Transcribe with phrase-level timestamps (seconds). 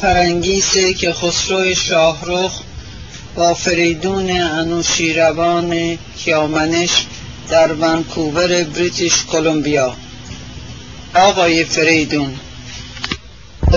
[0.00, 2.52] فرنگیسه که خسرو شاهرخ
[3.34, 7.06] با فریدون انوشیروان کیامنش
[7.48, 9.94] در ونکوور بریتیش کلمبیا.
[11.14, 12.34] آقای فریدون.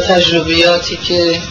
[0.07, 1.41] تجربیاتی که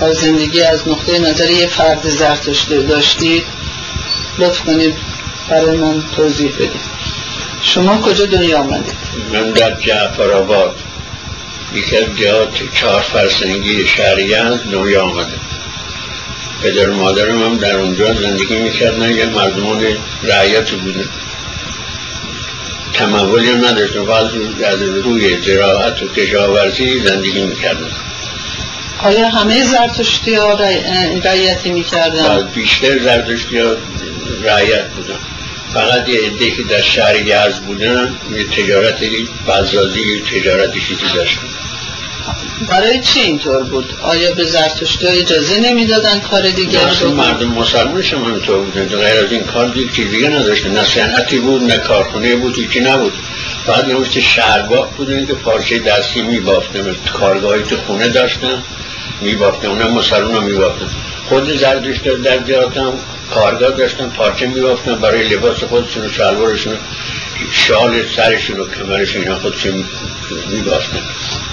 [0.00, 3.42] در زندگی از نقطه نظر یه فرد زرتشتی داشتید
[4.38, 4.94] لطف کنید
[5.50, 6.94] برای من توضیح بدید.
[7.62, 8.94] شما کجا دنیا آمدید؟
[9.32, 10.76] من در جعفر آباد
[11.74, 15.38] یکی از جهات چهار فرسنگی شهریه دنیا آمده.
[16.62, 19.84] پدر و مادرم هم در اونجا زندگی می‌کردن یه مردمان
[20.22, 21.08] رعیت بودن
[22.94, 24.30] تمولی هم نداشتن فقط
[24.64, 27.90] از روی زراعت و کشاورزی زندگی می‌کردن.
[28.98, 30.58] آیا همه زرتشتی ها
[31.24, 33.76] رعیتی می‌کردن؟ بیشتر زرتشتی ها
[34.42, 35.18] رعیت بودن.
[35.74, 41.42] فقط یه عده که در شهر یزد بودن یه تجارتی بزازی تجارتی چیزی داشتن
[42.68, 48.28] برای چی اینطور بود؟ آیا به زرتشتی اجازه نمی‌دادن کار دیگر رو؟ مردم مسلمان شما
[48.28, 50.70] اینطور بودن غیر از این کار دیگه چیز دیگه نداشتن.
[50.70, 53.12] نه صنعتی بود نه کارخونه بود هیچی نبود.
[53.66, 58.62] بعد یه مثل شهرگاه بودن که پارچه دستی میبافتن کارگاهی تو خونه داشتن
[59.20, 60.86] میبافتن اونم مسلمان میبافتن
[61.28, 62.92] خود زردشت در جهاتم
[63.30, 66.76] کارگاه داشتن پارچه میبافتن برای لباس خودشون و شلوارشون
[67.52, 69.84] شال سرشون و کمرشون اینا خودشون
[70.50, 71.00] میبافتن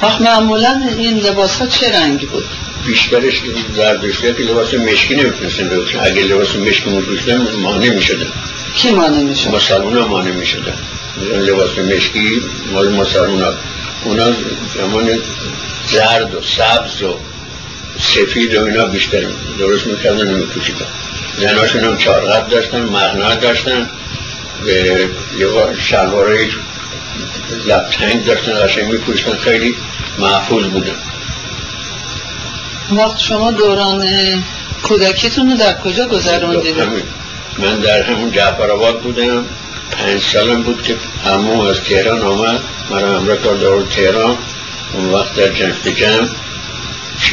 [0.02, 2.46] آخ معمولا این لباس ها چه رنگی بود؟
[2.86, 3.42] بیشترش
[3.76, 8.28] زردشتی که لباس مشکی نمی‌تونستن بپوشن اگه لباس مشکی میپوشیدن مانع می‌شدن.
[8.76, 10.74] کی مانع می‌شد؟ مسلمان ها مانع می‌شدن.
[11.48, 12.42] لباس مشکی
[12.74, 13.54] مال مسلمان ها
[14.04, 14.32] اونا
[14.78, 15.10] زمان
[15.88, 17.18] زرد و سبز و
[18.00, 19.24] سفید و اینا بیشتر
[19.60, 20.86] درست می‌کردن و میپوشیدن
[21.38, 23.90] زناشون هم چارقب داشتن مغنا داشتن.
[24.66, 25.10] به
[25.80, 26.48] شلوارای
[27.66, 29.76] لبتنگ داشتن قشنگ میپوشتن خیلی
[30.20, 30.96] محفوظ بودن.
[32.92, 34.06] وقت شما دوران
[34.84, 36.76] کودکیتون رو در کجا گذراندید؟
[37.58, 39.46] من در همون جعفر آباد بودم.
[39.92, 40.96] پنج سالم بود که
[41.26, 42.60] همون از تهران آمد.
[42.92, 44.38] مرا همراه کرد تهران.
[44.94, 46.28] اون وقت در جنگ جمع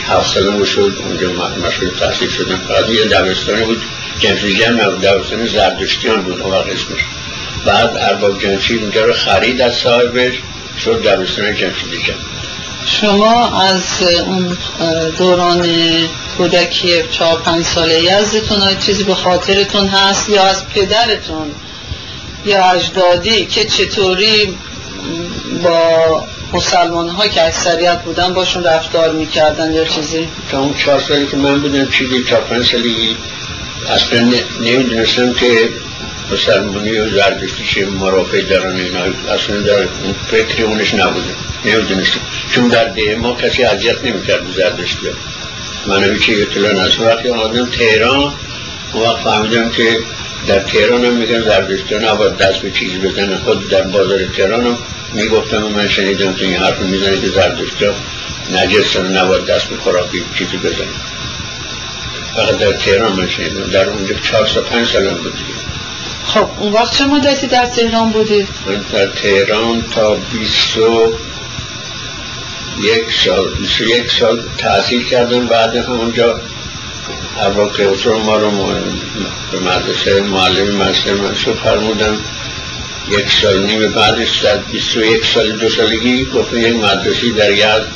[0.07, 0.99] هفت سالم شد.
[1.05, 1.29] اونجا
[1.67, 2.57] مشغول تحصیل شدم.
[2.57, 3.83] فقط یه دبستانی بود.
[4.21, 7.01] جنسی جمع دبستان زردشتیان بود اون وقت اسمش.
[7.67, 10.33] بعد ارباب جمشید اونجا رو خرید از صاحبش
[10.85, 12.17] شد دبستان جمشیدی جمع
[12.87, 14.57] شما از اون
[15.19, 15.69] دوران
[16.39, 21.51] کودکی چهار پنج ساله یزدتون های چیزی به خاطرتون هست یا از پدرتون
[22.47, 24.59] یا اجدادی که چطوری
[25.63, 31.27] با مسلمان ها که اکثریت بودن باشون رفتار می‌کردن یا چیزی؟ تا اون چهار سالی
[31.27, 33.17] که من بودم چیزی چهار پنج سالی
[33.91, 35.71] اصلا نمی‌دونستم که
[36.33, 37.09] مسلمانی و
[37.75, 39.01] چه مرافع دارن اینا.
[39.35, 39.87] اصلا در
[40.31, 41.31] فکر اونش نبوده.
[41.65, 42.21] نمی‌دونستم.
[42.55, 45.07] چون در ده ما کسی اذیت نمی‌کرد زردشتی
[45.87, 48.33] من هیچی اطلاع نست وقتی آمدم تهران
[48.93, 49.99] اون وقت فهمیدم که
[50.47, 54.79] در تهران هم میگن زردشتی نباید دست به چیزی بزنن خود در بازار تهران هم
[55.13, 57.87] می‌گفتم و من شنیدم که این حرف می‌زنه که زردشتی
[58.53, 60.89] نجس نباید دست به خوراکی چیزی بزنن
[62.39, 65.35] فقط در تهران من شنیدم در اونجا چهار سا پنج سالم بود.
[66.27, 71.13] خب اون وقت چه مدتی در تهران بودید؟ من در تهران تا بیست و
[72.83, 75.47] یک سال بیست و یک سال تحصیل کردم.
[75.47, 76.41] بعد همونجا
[77.39, 78.51] ارباب کلوتر ما رو
[79.53, 82.17] به مدرسه معلم مدرسه منصوب فرمودم
[83.09, 87.53] یک سال نیم بعدش در بیست و یک سال دو سالگی گفتم یک مدرسی در
[87.53, 87.89] یاد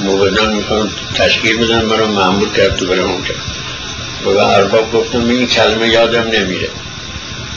[0.00, 1.84] موبدان می‌خوام تشکیل بدن.
[1.84, 3.34] من رو معمول کرد تو برم اونجا.
[4.26, 6.68] و به ارباب گفتم این کلمه یادم نمیره.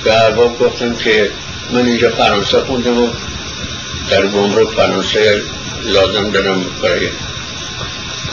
[0.04, 1.32] به ارباب گفتم که
[1.72, 3.10] من اینجا فرانسه خوندم و
[4.10, 5.42] در گمرک فرانسه
[5.86, 7.10] لازم دارم برای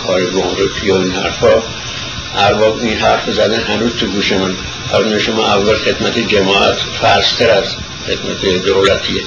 [0.06, 1.62] کار گمرکی و این حرفا.
[2.36, 4.54] ارباب این حرف زدن هنوز تو گوش من.
[4.90, 9.22] فرمون شما اول خدمت جماعت فرستر از خدمت دولتیه.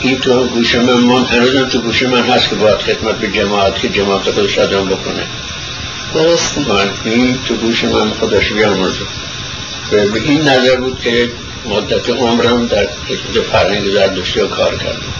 [0.00, 3.80] این تو گوش من من هنوزم تو گوش من هست که باید خدمت به جماعت
[3.80, 5.26] که جماعت خودش آدم بکنه.
[6.14, 9.06] درسته من این تو گوش من خودش بیامرزه.
[9.90, 11.30] به این نظر بود که
[11.68, 15.12] مدت عمرم در خدمت فرهنگ زردشتی و کار کردم.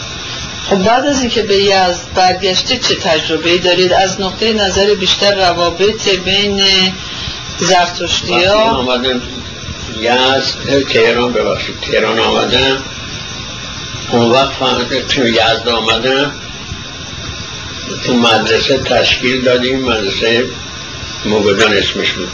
[0.71, 6.09] خب بعد از اینکه به یزد برگشته چه تجربه دارید؟ از نقطه نظر بیشتر روابط
[6.09, 6.63] بین
[7.59, 9.21] زرتشتی ها؟ آمدم
[10.01, 12.83] یزد تهران ببخشید تهران آمدم.
[14.11, 16.33] اون وقت فهمیده تو یزد آمدم.
[18.05, 20.45] تو مدرسه تشکیل دادیم مدرسه
[21.25, 22.29] موبدان اسمش بود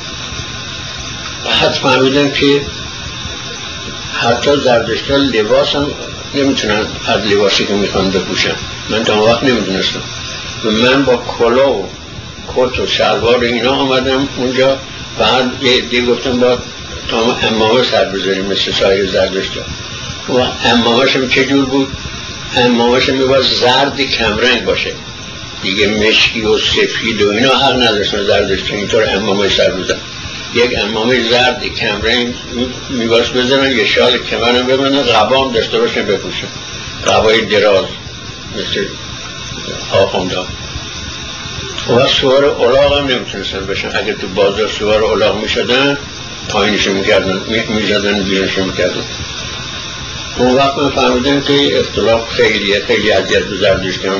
[1.44, 2.62] بعد فهمیدم که
[4.20, 5.86] حتی زردشتال لباس هم
[6.34, 8.54] نمی‌تونن از لباسی که می‌خوان بپوشن.
[8.88, 10.00] من تا وقت نمی‌دونستم.
[10.64, 11.88] و من با کلا و
[12.56, 14.78] کت و شلوار اینا آمدم اونجا.
[15.18, 16.58] بعد یه دیگه گفتم با
[17.08, 19.52] تا امامه سر بذاریم مثل سایر زردشت
[20.28, 20.32] و
[20.64, 21.88] امامش هم چجور بود؟
[22.56, 24.92] امامش هم باید زرد کمرنگ باشه.
[25.62, 29.98] دیگه مشکی و سفید و اینا حق نداشتن زردشت اینطور امامه سر بزن
[30.54, 32.34] یک امامه زرد کمرنگ
[32.90, 36.46] میباس بزنن یه شال کمرم ببنن غبام داشته باشن بپوشن.
[37.06, 37.84] غبای دراز
[38.56, 38.86] مثل
[39.90, 40.36] آخونده
[41.96, 43.88] و سوار اولاغ هم نمی‌تونستن بشن.
[43.94, 45.98] اگه تو بازار سوار اولاغ می‌شدن
[46.48, 49.02] پایینشو می‌کردن می‌زدن بیرونشو می‌کردن.
[50.38, 54.18] اون وقت من فهمیدم که اختلاف خیلیه خیلی اذیت به زردشتی ها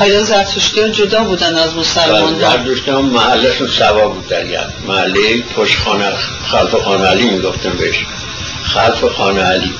[0.00, 5.42] آیا زرتشتی ها جدا بودن از مسلمان زرتشتی ها محلشون سوا بود در ید محله
[5.56, 6.12] پشت خانه
[6.50, 8.04] خلف خانه علی می‌گفتن بهش.
[8.64, 9.72] خلف خانه علی.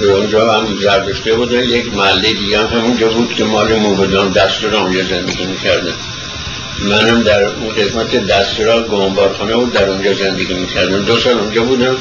[0.00, 1.60] اونجا هم زردشته بودن.
[1.60, 5.94] یک محله دیگه هم همونجا بود که مال موبدان دست را اونجا زندگی می‌کردن.
[6.82, 11.02] منم در اون قسمت دستورا گمبارخانه بود در اونجا زندگی می‌کردم.
[11.02, 11.96] دو سال اونجا بودم.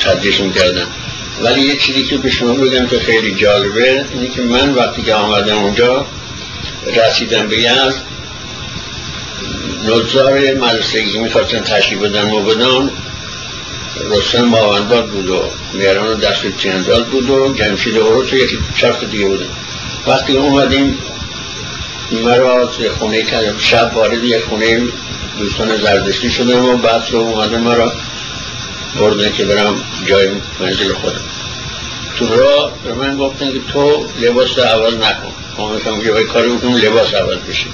[0.00, 0.86] تدریس می‌کردم.
[1.42, 5.14] ولی یه چیزی که به شما بگم که خیلی جالبه اینه که من وقتی که
[5.14, 6.06] آمدم اونجا
[6.86, 8.02] رسیدم به یزد
[9.86, 12.90] نوزار مدرسگی می‌خواستن تشریف بدن مبدان
[14.10, 19.26] رستم ماونداد بود و میران دست چنداد بود و جمشید اورو تو یکی شخص دیگه
[19.26, 19.46] بودن
[20.06, 20.98] وقتی اومدیم
[22.24, 24.82] مرا خونه کردم شب وارد یک خونه
[25.38, 27.92] دوستان زردشتی شدم و بعد رو اومده مرا
[28.98, 29.74] بردن که برم
[30.06, 30.28] جای
[30.60, 31.20] منزل خودم.
[32.18, 35.32] تو را به من گفتن که تو لباس عوض نکن.
[35.58, 37.66] ما که باید کاری بکنم لباس عوض بشه.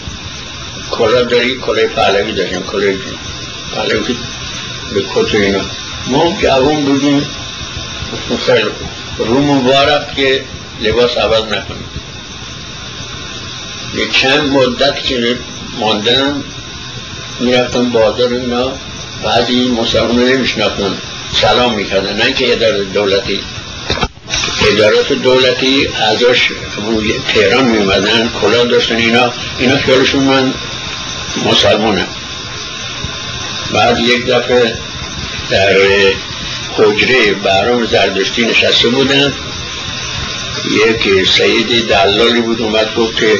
[0.91, 2.97] کلا داری؟ کلای پهلوی داشتیم کلای
[3.75, 4.17] پهلوی
[4.95, 5.61] به کت اینا.
[6.07, 7.27] ما جوان بودیم
[8.47, 8.69] خیلی
[9.19, 10.45] رو مبارک که
[10.81, 11.85] لباس عوض نکنیم
[13.95, 15.39] یک چند مدت که
[15.81, 16.45] ماندم
[17.41, 18.73] می‌رفتم بازار اینا.
[19.25, 20.99] بعضی مسلمان نمیشناختن.
[21.41, 22.17] سلام می‌کردن.
[22.17, 23.41] نه که اداره دولتی.
[24.71, 26.49] ادارات دولتی ازش
[27.35, 29.33] تهران میومدن کلا داشتن اینا.
[29.59, 30.55] اینا خیالشون من
[31.47, 32.07] مسلمانم
[33.73, 34.75] بعد یک دفعه
[35.51, 35.77] در
[36.77, 39.33] حجره برام زردشتی نشسته بودن.
[40.71, 43.39] یک سید دلالی بود اومد گفت که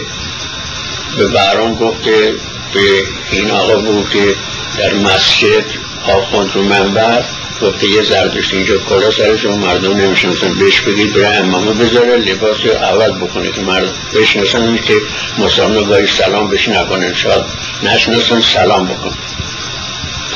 [1.19, 2.35] به برام گفت که
[2.77, 3.03] به
[3.33, 4.35] این آقا بود که
[4.79, 5.65] در مسجد
[6.07, 7.25] آخوند رو منبر
[7.63, 12.73] گفته یه زردشت اینجا کلا سرشون مردم نمیشنسن بهش بگید برای امامه بذاره لباس رو
[12.73, 14.77] عوض بکنه که مردم بشناسن.
[14.77, 14.95] که
[15.39, 17.43] مسلمان گاهی سلام بهش نکنن شاید
[17.83, 19.13] نشناسن سلام بکن.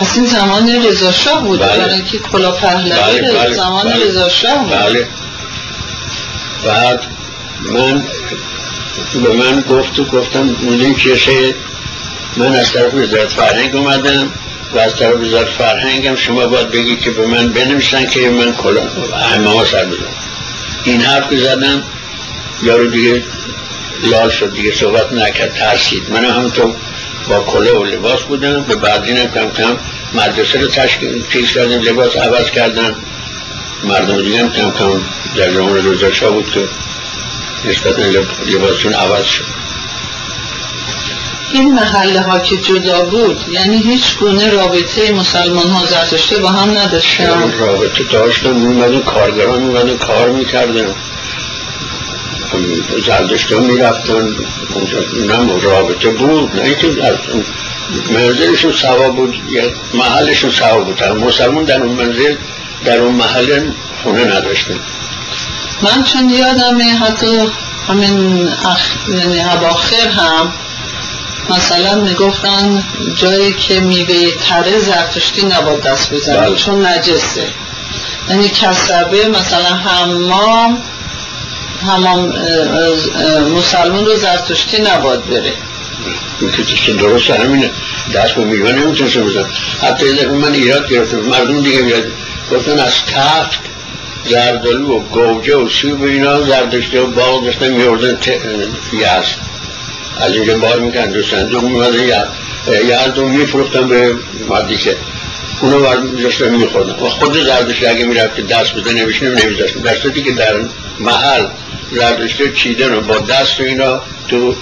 [0.00, 1.60] پس این زمان رضا شاه بود.
[1.60, 1.78] بله.
[1.78, 4.04] برای که کلا پهلوی بله، بله، زمان بله.
[4.04, 4.78] رضا شاه بود.
[4.78, 5.08] بله.
[6.64, 7.02] بعد
[7.72, 8.02] من
[9.22, 11.54] به من گفت و گفتم مدین کشه
[12.36, 14.32] من از طرف وزارت فرهنگ اومدم
[14.74, 18.82] و از طرف وزارت فرهنگم شما باید بگید که به من بنویسن که من کلا
[19.34, 20.14] امام سر بزنم.
[20.84, 21.82] این حرف زدم
[22.62, 23.22] یارو دیگه
[24.02, 26.10] لال شد دیگه صحبت نکرد ترسید.
[26.10, 26.74] من همونطور
[27.28, 29.76] با کله و لباس بودم به بعدین کم کم
[30.14, 32.94] مدرسه رو تشکیل چیز کردیم لباس عوض کردن
[33.84, 35.00] مردم دیگه هم کم کم
[35.36, 36.60] در زمان رضا بود که
[37.64, 38.02] نسبتا
[38.46, 39.59] لباسشون عوض شد.
[41.52, 46.78] این محله ها که جدا بود یعنی هیچ گونه رابطه مسلمان ها زرتشته با هم
[46.78, 50.95] نداشتن رابطه داشتن میمدن کارگران میمدن کار می‌کردن.
[53.07, 54.35] زردشته ها می‌رفتن.
[55.28, 56.88] نه رابطه بود نه اینکه
[58.11, 59.35] منزلشون سوا بود
[59.95, 61.02] محلشون سوا بود.
[61.02, 62.35] مسلمان در اون منزل
[62.85, 63.71] در اون محل
[64.02, 64.80] خونه نداشتن.
[65.83, 67.47] من چون یادمه حتی
[67.88, 68.80] همین اخ...
[69.09, 70.52] یعنی اواخر هم
[71.49, 72.85] مثلا می‌گفتن
[73.16, 76.56] جایی که میوه تره زرتشتی نباد دست بزنه بله.
[76.56, 77.47] چون نجسه.
[78.28, 80.82] یعنی کسبه مثلا حمام
[81.87, 82.32] حمام
[83.56, 85.52] مسلمون رو زرتشتی نباد بره.
[86.87, 87.70] که درست همینه.
[88.14, 89.44] دست به میوه نمی‌تونست بزن
[89.82, 92.04] حتی یه من ایراد گرفتم مردم دیگه میاد.
[92.52, 93.61] گفتن از تفت
[94.25, 98.18] زردالو و گوجه و سیب و اینا زردشته و باغ داشتن میوردن
[98.92, 99.50] یزد.
[100.20, 102.28] از اینجا بار میکن دو صندوق میمدن
[102.84, 104.14] یزد رو میفروختن به
[104.48, 104.96] مدیسه
[105.60, 106.92] اونا ورد داشتن میخوردن.
[106.92, 110.54] و خود زردشته اگه می‌رفت که دست بده نمیشنه نمیداشتن در صورتی که در
[111.00, 111.46] محل
[111.92, 114.54] زردشته چیدن و با دست و اینا تو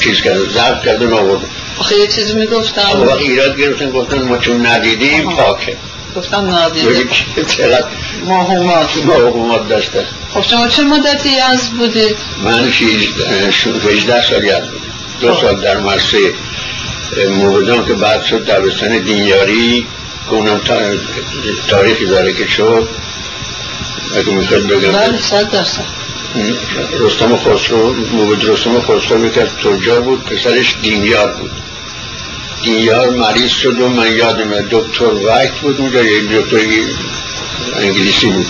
[0.00, 1.46] چیز کردن ضبط کردن آوردن.
[1.78, 2.82] آخه یه چیزی می‌گفتم.
[2.94, 5.30] اما وقتی ایراد گرفتن گفتن ما چون ندیدیم.
[5.30, 5.76] پاکه.
[6.16, 7.04] گفتم نادیده.
[7.34, 7.86] که چقدر
[8.24, 8.96] ماهومات.
[9.04, 10.06] ما حکومت داشته.
[10.34, 14.84] خب شما چه مدتی از بودید من 18 سالی از بودم.
[15.20, 16.34] دو سال در مرسه
[17.30, 19.86] موبدان که بعد شد دبستان دینیاری
[20.26, 20.60] که اونم
[21.68, 22.88] تاریخی داره که شد.
[24.16, 24.92] اگه می‌خواد بگم.
[24.92, 25.84] بله صد درصد.
[27.00, 31.50] رستم خسرو موبد رستم خسرو از تجار بود پسرش دینیار بود.
[32.64, 36.56] دینیار مریض شد و من یادم دکتر وقت بود اونجا یه دکتر
[37.76, 38.46] انگلیسی بود.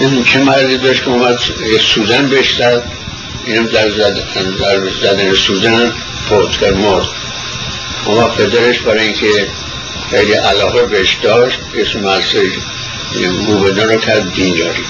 [0.00, 1.38] این چه مردی داشت که اومد
[1.94, 2.80] سوزن بشتر.
[3.44, 4.24] اینم در زدن,
[4.60, 5.92] در زدن سوزن
[6.28, 7.06] فوت کرد مرد.
[8.06, 9.48] اما پدرش برای اینکه
[10.10, 12.52] خیلی علاقه بهش داشت اسم مرسه
[13.48, 14.84] موبدان رو کرد دینیاری.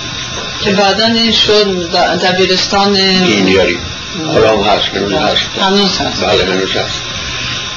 [0.64, 1.90] که بعدا این شد
[2.22, 2.92] دبیرستان
[3.24, 3.78] دینیاری.
[4.26, 5.48] حالا هست هنوز هست.
[5.60, 6.24] هنوز هست.
[6.24, 7.11] بله هنوز هست.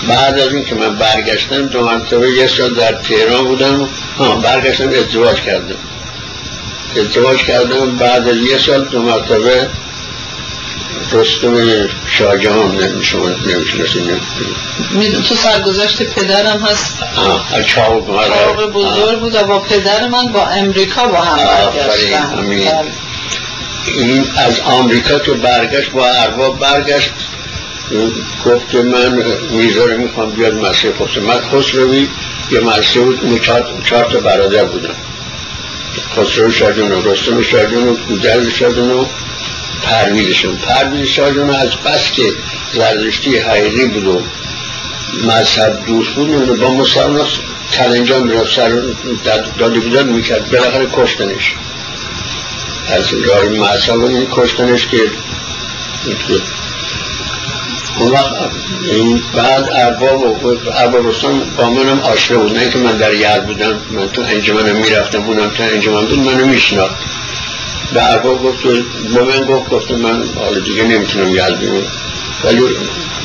[0.08, 3.90] بعد از این که من برگشتم دو مرتبه یه سال در تهران بودم.
[4.18, 5.76] ها برگشتم ازدواج کردم.
[7.00, 9.70] ازدواج کردم بعد از یه سال دو مرتبه
[11.12, 11.88] رستم
[12.18, 14.22] شاهجهان شما نمی‌شناسید
[14.92, 16.98] میدون تو سرگذشت پدرم هست.
[17.68, 22.36] چاوق چاوق بزرگ بود و با پدر من با امریکا با هم برگشتن.
[22.36, 22.92] بله.
[23.86, 27.12] این از آمریکا که برگشت با ارباب برگشت.
[28.46, 32.08] گفت که من میزاره می‌خوام بیاد مسیح خسرو من خسروی
[32.52, 33.42] یه مسیح بود
[33.84, 34.96] چهار تا برادر بودم
[36.18, 39.06] خسرو شاجون و رستم شاجون و کودل شاجون و
[39.84, 42.34] پرویزشون پرویز شاجون از بس که
[42.74, 44.22] زردشتی حقیقی بود و
[45.24, 47.28] مذهب دوست بود با مسلمان
[47.74, 48.56] کلنجان می‌رفت.
[48.56, 48.82] سر
[49.58, 50.52] دادی بودن می‌کرد.
[50.52, 51.54] بالاخره کشتنش.
[52.88, 55.12] از راه مذهب این کشتنش که
[58.00, 58.34] اون وقت
[58.92, 60.48] این بعد ارباب و
[60.78, 62.58] ارباب رستم با منم آشنا بود.
[62.58, 66.46] نه که من در یاد بودم من تو انجمنم می‌رفتم اونم تو انجمن بود منو
[66.46, 66.96] میشناخت.
[67.94, 68.64] به ارباب گفت
[69.16, 71.84] با من گفت گفت من حالا دیگه نمی‌تونم یاد بیمون
[72.44, 72.62] ولی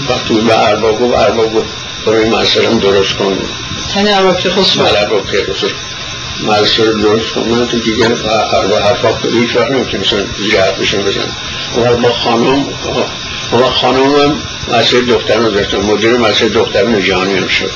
[0.09, 1.69] وقتی به ارباب گفت ارباب گفت
[2.07, 3.39] این مسئله درست کن.
[3.97, 4.85] یعنی ارباب که خسرو.
[4.85, 5.71] بله ارباب که خسرو.
[6.47, 7.49] مسئله درست کن.
[7.49, 8.07] من تو دیگه
[8.53, 9.09] ارباب حرفا
[9.41, 11.29] هیچ وقت نمی‌تونستم زیر حرفشون بزن
[11.77, 12.65] و با خانم
[13.53, 14.43] و خانم هم
[14.79, 17.71] مسئله دختران داشتم مدیر مسئله دختران جهانی هم شد.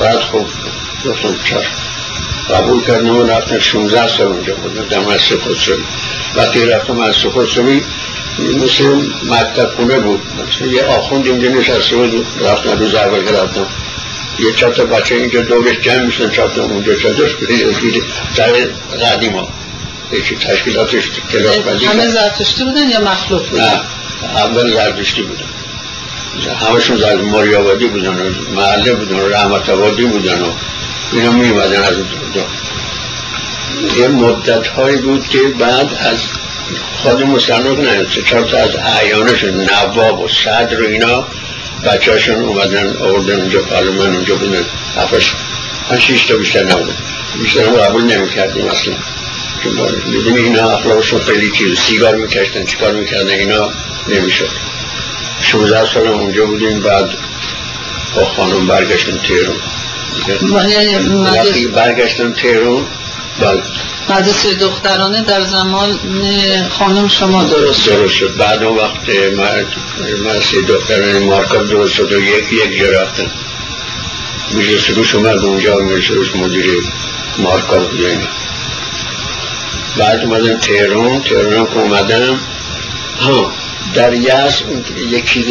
[0.00, 0.46] بعد خب
[1.04, 1.62] گفتم چرا؟
[2.50, 4.88] قبول کردم و رفتم 16 سال اونجا بودم.
[4.88, 5.84] در مسجد خسروی
[6.36, 7.82] وقتی رفتم مسجد خسروی
[8.38, 8.84] مثل
[9.30, 10.20] مکتب خونه بود.
[10.48, 12.26] مثل یه آخوند اینجا نشسته بود.
[12.40, 13.66] رفتم روز اول که رفتم.
[14.38, 18.02] یه تا بچه اینجا دورش جمع میشن تا اونجا چادرش بودی
[18.36, 18.52] در
[19.06, 19.48] قدیم ها
[20.12, 23.80] یکی تشکیلاتش کلاس بندی همه زرتشتی بودن یا مخلوط بودن؟ نه
[24.36, 25.44] اول زرتشتی بودن.
[26.70, 30.50] همشون زرد مریابادی بودن و محله بودن و رحمت آبادی بودن و
[31.12, 31.96] اینا می اومدن از
[32.34, 32.40] دو
[34.00, 36.18] یه مدت هایی بود که بعد از
[37.02, 41.26] خود مسلمان نه چهار تا از اعیانشون نواب و صدر و اینا
[41.84, 44.64] بچه هاشون اومدن آوردن اونجا پارلمان اونجا بودن
[44.96, 45.34] هفتش
[45.90, 46.96] من شیش تا بیشتر نبودن
[47.42, 48.94] بیشتر قبول نمی کردیم اصلا.
[50.06, 53.70] می‌دونی اینا اخلاقشون خیلی چیز سیگار میکشتن چیکار می‌کردن؟ اینا
[54.08, 54.50] نمی‌شد.
[55.42, 57.10] 16 سال اونجا بودیم بعد
[58.16, 59.56] با خانم برگشتیم تهران.
[61.24, 62.86] وقتی برگشتم تهران
[63.40, 63.62] بله
[64.08, 65.98] مدرسه دخترانه در زمان
[66.68, 67.90] خانم شما درست شد.
[67.90, 68.36] درست شد.
[68.36, 69.08] بعد اون وقت
[70.24, 73.30] مدرسه دخترانه مارکاب درست شد و یک یک جا رفتم
[74.50, 76.82] میشه سروش اومد اونجا میشه مدیر
[77.38, 78.28] مارکاب بود.
[79.98, 82.40] بعد اومدم تهران تهران که اومدم
[83.20, 83.52] ها
[83.94, 84.62] در یاس
[84.96, 85.46] یک چیز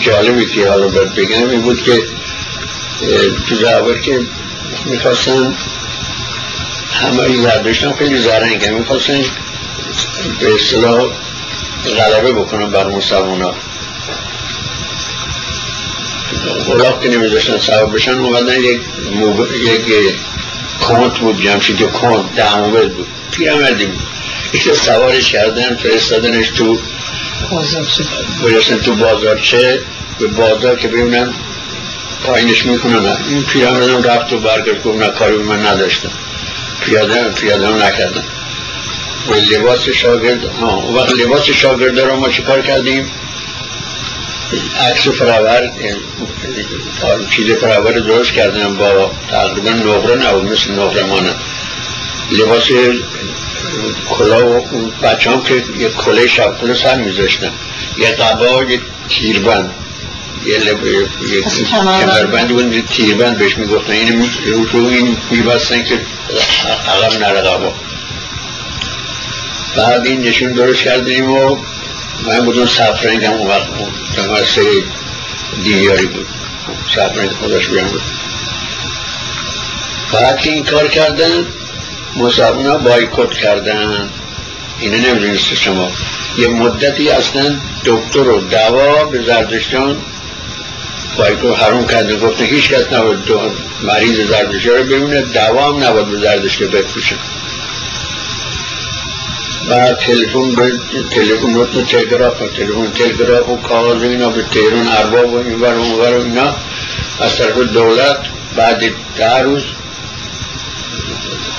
[0.00, 2.02] جالبی که حالا باید بگم این بود که
[3.48, 4.20] تو زعبر که
[4.86, 5.54] می‌خواستن
[6.92, 9.24] همه زردشتم خیلی زرنگ هم می‌خواستن
[10.40, 11.10] به اصطلاح
[11.96, 13.54] غلبه بکنن بر مسلمان ها
[16.66, 18.80] اولاق که نمیذاشتن سواب بشن اومدن یک,
[19.12, 19.46] موب...
[19.56, 20.14] یک
[20.86, 23.06] کانت بود جمشید و کانت دعموبل بود.
[23.30, 24.02] پیرمردی بود
[24.52, 26.78] یک سوارش کردن فرستادنش تو
[28.42, 29.80] برسن تو بازارچه
[30.18, 31.34] به بازار که ببینن
[32.26, 36.10] پایینش می‌کنن این پیرمردم رفت و برگشت گفت نه کاری من نداشتم
[36.80, 38.24] پیاده پیاده نکردم
[39.28, 43.10] و لباس شاگرد ها وقت لباس شاگرد رو ما چیکار کردیم؟
[44.80, 45.70] عکس فراور
[47.30, 51.34] چیز فراور درست کردم با تقریبا نقره نبود مثل نقره مانم
[52.32, 52.68] لباس
[54.10, 54.66] کلا و
[55.02, 57.50] بچه هم که یه کله شب کله سر میذاشتن.
[57.98, 59.70] یه قبا یه تیربند.
[60.46, 60.60] یه
[61.70, 62.48] کمربند.
[62.48, 63.92] بود تیربند بهش می‌گفتن.
[63.92, 64.30] این
[64.72, 66.00] رو این میبستن که
[66.88, 67.74] عقب نره قبا.
[69.76, 71.56] بعد این نشون درست کردیم و
[72.26, 73.68] من بودم سفرنگ هم اون وقت
[74.16, 74.82] جمعه
[75.62, 76.26] دیگری بود.
[76.94, 78.02] سفرنگ خودش بیان بود.
[80.12, 81.46] بعد که این کار کردن
[82.16, 84.10] مصابون ها بایکوت کردن.
[84.80, 85.90] اینه نمی‌دونست شما.
[86.38, 89.96] یه مدتی اصلا دکتر و دوا به زردشتان
[91.18, 93.30] بایکوت حروم کردن گفتن هیچ کس نبود
[93.82, 95.22] مریض زردشتی رو ببینه.
[95.22, 97.16] دوا هم نبود به زردشتی بفروشن
[99.68, 100.72] بعد تلفن به
[101.10, 105.74] تلفن و تلگراف و تلفن تلگراف و کاغذ اینا به تهران ارباب و این ور
[105.74, 106.54] و اینا.
[107.20, 108.18] از طرف دولت
[108.56, 108.82] بعد
[109.16, 109.62] ده روز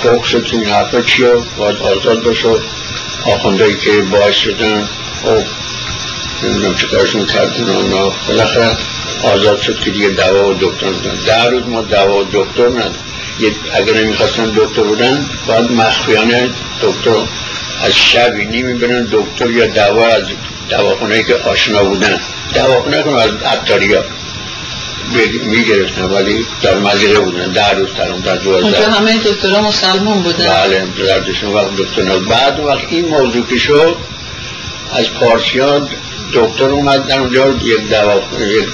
[0.04, 2.50] فوق شد این حرفا چیا باید آزاد بشه
[3.26, 4.82] آخوندهایی که باعث شدن
[5.26, 5.42] و
[6.44, 8.78] نمی‌دونم چه کارشون کردن اونا بالاخره
[9.24, 12.96] آزاد شد که دیگه دوا و دکتر ندن ده روز ما دوا و دکتر ندن
[13.74, 16.50] اگر نمی‌خواستن دکتر بودن باید مخفیانه
[16.82, 17.22] دکتر
[17.84, 20.24] از شبی نیمی برن دکتر یا دوا از
[20.70, 22.20] دواخونه که آشنا بودن.
[22.54, 24.02] دواخونه کنم از عطاری ها
[25.44, 27.52] می‌گرفتن ولی در مزیره بودن.
[27.52, 30.48] در روز ترم در دو اونجا همه دکترها مسلمان بودن.
[30.48, 33.96] بله دردشون وقت دکتر بعد وقت این موضوع که شد
[34.92, 35.90] از پارسیان
[36.34, 38.68] دکتر اومد در اونجا یک دوا یک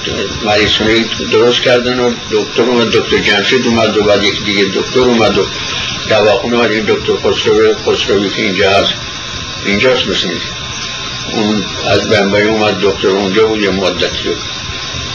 [0.45, 5.37] مریضونه درست کردن و دکتر اومد دکتر جمشید اومد و بعد یک دیگه دکتر اومد
[5.37, 5.45] و
[6.09, 8.93] دواخونه اومد این دکتر خسروی خسروی که اینجا هست
[9.65, 10.29] اینجاست مثل
[11.33, 14.29] اون از بمبایی اومد دکتر اونجا بود یه مدتی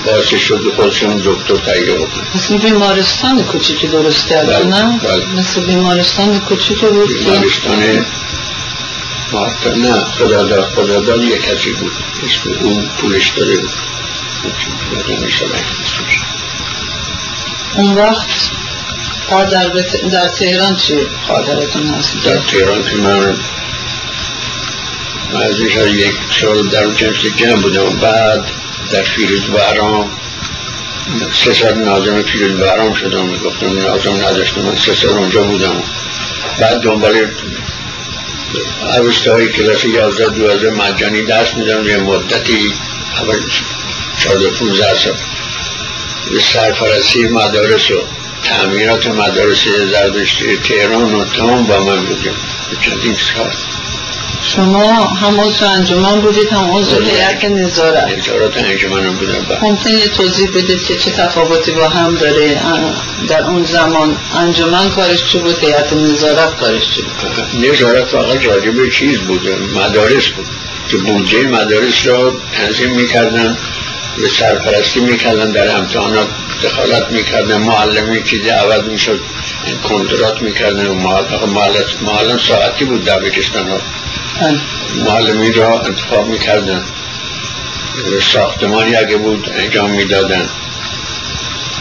[0.06, 5.26] باعث شد خودشون دکتر تهیه بکنن مثل بیمارستان کوچیکی درست کرد بله، نه؟ بله.
[5.38, 8.04] مثل بیمارستان کوچیکی بود که- بیمارستان
[9.32, 11.92] محتر نه خداداد خداداد یک کسی بود
[12.26, 13.70] اسم اون پولش داده بود.
[17.74, 18.28] اون وقت
[19.30, 20.10] بعد در, بت...
[20.10, 23.36] در تهران چی؟ خاطرتون هست؟ در تهران که من
[25.42, 27.96] از یک سال در جنس جمع بودم.
[27.96, 28.44] بعد
[28.92, 30.10] در فیروز برام
[31.44, 33.26] سه سال نازم فیروز برام شدم.
[33.26, 35.82] می‌گفتم نازم نداشتم من سه سال اونجا بودم.
[36.60, 37.30] بعد دنبال
[38.90, 42.72] عروسته های کلاس یازده دوازده مجانی دست میدم یه مدتی
[43.22, 43.40] اول
[44.18, 45.14] چارده پونزده سال.
[46.30, 48.02] به سرپرستی مدارس و
[48.44, 52.34] تعمیرات مدارس زردشتی تهران و تمام با من بودیم
[52.80, 53.50] چندین سال.
[54.42, 58.18] شما هم عضو انجمن بودید هم عضو هیئت نظارت.
[58.18, 62.60] نظارت انجمنم بودم بعد ممکنه یه توضیح بدید که چه تفاوتی با هم داره
[63.28, 68.88] در اون زمان انجمن کارش چی بود هیئت نظارت کارش چی بود؟ نظارت فقط راجب
[68.88, 70.46] چیز بود مدارس بود.
[70.90, 73.56] که بودجه مدارس را تنظیم می‌کردن
[74.18, 76.28] به سرپرستی می‌کردن در امتحانات
[76.62, 79.20] دخالت می‌کردن معلمی چیزی عوض می‌شد
[79.88, 80.86] کنترات می‌کردن
[82.02, 83.78] معلم ساعتی بود در بکستان ها
[84.40, 84.60] بله.
[85.04, 86.84] معلمی را انتخاب می‌کردن.
[88.32, 90.48] ساختمانی اگه بود انجام می‌دادن.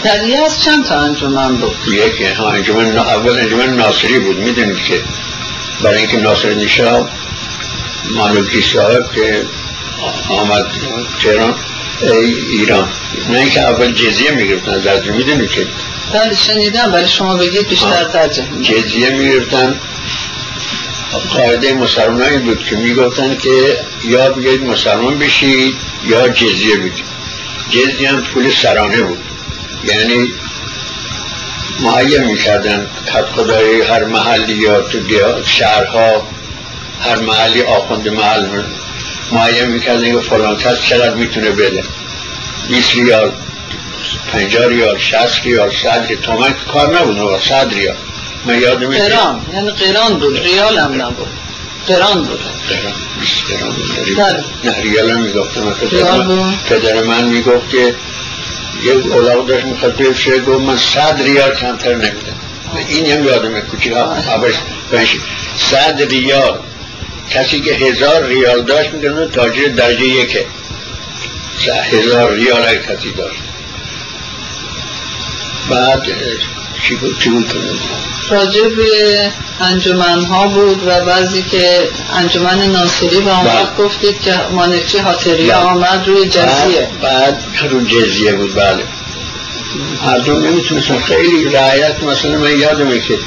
[0.04, 4.38] در از چند تا انجمن بود؟ یک ها انجمن اول انجمن ناصری بود.
[4.38, 5.02] می‌دونید که
[5.84, 7.10] برای اینکه ناصر نشاب
[8.16, 9.46] مانوکی صاحب که
[10.30, 10.66] آمد
[11.24, 11.56] تهران
[12.02, 12.90] ایران.
[13.30, 15.68] نه اینکه اول جزیه می‌گرفتن از می‌دونید که؟
[16.14, 19.80] بله شنیدم ولی شما بگید بیشتر میدم جزیه می‌گرفتن.
[21.30, 25.76] قاعده مسلمان بود که می‌گفتن که یا بگید مسلمان بشید
[26.08, 27.06] یا جزیه بدید
[27.70, 29.20] جزیه هم پول سرانه بود.
[29.84, 30.34] یعنی
[31.80, 32.88] معین می‌کردن.
[33.08, 35.00] کت خدای هر محلی یا تو
[35.46, 36.28] شهرها
[37.02, 38.46] هر محلی آخوند محل
[39.32, 41.84] معین می‌کردن که فلان کس چقدر می‌تونه بده؟
[42.70, 43.32] 20 ریال
[44.34, 46.22] 50 ریال 60 ریال 100 ریال.
[46.22, 47.96] تومن کار نبود 100 ریال.
[48.46, 51.28] من یادم قران یعنی قران بود ریال هم نبود.
[51.88, 52.40] قران بود.
[52.70, 54.18] قران 20 قران بود.
[54.18, 54.44] بله.
[54.64, 56.60] نه ریال هم می‌گفتم بود.
[56.70, 57.96] پدر من می‌گفت که
[58.84, 62.36] یک اولاق داشت می‌خواد بفشه گفت من صد ریال کمتر نمیدم.
[62.88, 64.18] این هم یادمه کوچیک ها
[65.58, 66.60] صد ریال.
[67.30, 70.46] کسی که هزار ریال داشت میگه تاجر درجه یکه.
[71.92, 73.40] هزار ریال اگه کسی داشت.
[75.70, 76.08] بعد
[76.84, 77.54] چی بود؟ چی بود؟
[78.30, 83.62] راجع به انجمن ها بود و بعضی که انجمن ناصری و اون بله.
[83.62, 85.56] وقت گفتید که مانکچی حاطری بله.
[85.56, 86.88] آمد روی جزیه.
[87.02, 88.84] بعد, رو جزیه بود بله.
[90.06, 91.00] مردم نمی‌تونستن.
[91.00, 93.18] خیلی رعایت مثلا من یادمه که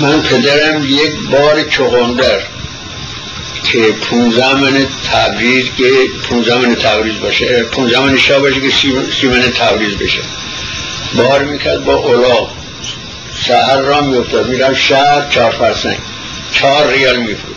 [0.00, 2.40] من پدرم یک بار چغندر
[3.64, 5.90] که پونزه من تبریز که
[6.22, 10.20] پونزه من تبریز باشه پونزه من شاه باشه که سی, من تبریز بشه.
[11.14, 12.50] بار می‌کرد با اولاغ.
[13.46, 14.48] سهر را میافتاد.
[14.48, 15.98] میرم شهر چهار فرسنگ.
[16.52, 17.56] چهار ریال میفروخت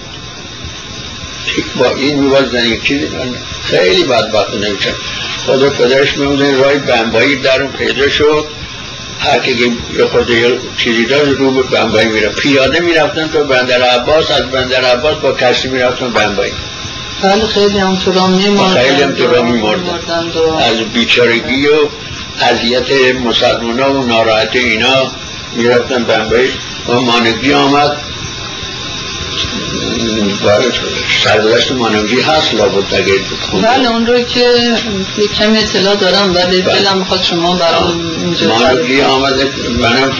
[1.75, 4.95] با این میوازدن این چیزی من خیلی بدبخت نمیشم.
[5.45, 8.47] خدا پدرش میمونه رای بمبایی در اون پیدا شد.
[9.19, 13.81] هر که یه خود یه چیزی داشت رو به بمبایی میره پیاده می‌رفتن تو بندر
[13.81, 16.53] عباس از بندر عباس با کشتی می‌رفتن بمبایی
[17.21, 19.99] بله خیلی هم تو را میماردن خیلی هم تو را میماردن
[20.59, 21.87] از بیچارگی و
[22.41, 25.11] اذیت مسلمان و ناراحت اینا
[25.55, 26.51] می‌رفتن بمبایی
[26.87, 27.97] و مانگی آمد.
[31.23, 33.13] سرگذشت مانوی هست لابد اگه
[33.63, 34.45] بله اون رو که
[35.17, 36.81] یک کمی اطلاع دارم ولی بله.
[36.81, 40.11] دلم می‌خواد شما برام اینجا مانوی آمده منم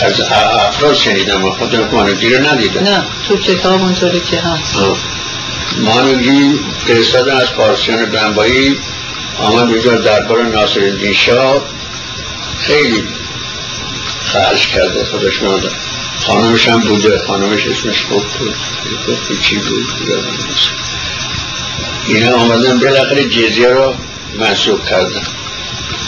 [0.00, 2.84] از افراد شنیدم خود مانوی رو ندیدم.
[2.84, 4.74] نه تو کتاب اونطوری که هست.
[5.78, 8.78] مانوی فرستادن از پارسیان بنبایی
[9.38, 11.14] آمد اینجا دربار ناصر الدین
[12.60, 13.04] خیلی
[14.24, 15.68] خرج کرده خودش نادر
[16.26, 18.54] خانمش هم بوده خانمش اسمش خوب بود.
[19.42, 19.86] چی بود؟
[22.06, 23.94] اینا آمدن بالاخره جزیه رو
[24.38, 25.22] منصوب کردن.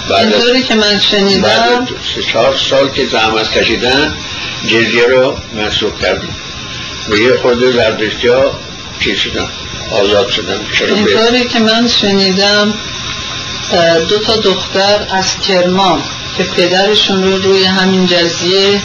[0.09, 4.17] بعد اینطوری که من شنیدم سه چهار سال که زحمت کشیدن
[4.67, 6.29] جزیه رو منصوب کردن.
[7.11, 8.59] به یه خورده زردشتی ها
[9.01, 9.49] چی شدن؟
[9.91, 10.61] آزاد شدن.
[10.81, 12.75] اینطوری که من شنیدم
[14.09, 16.03] دو تا دختر از کرمان
[16.37, 18.83] که پدرشون رو روی همین جزیه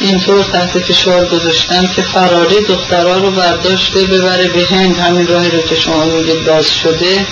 [0.00, 4.98] اینطور تحت فشار گذاشتن که فراری دخترها رو برداشته ببره به هند.
[4.98, 7.26] همین راهی رو که شما میگید باز شده